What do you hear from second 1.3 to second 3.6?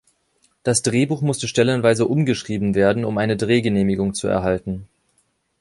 stellenweise umgeschrieben werden, um eine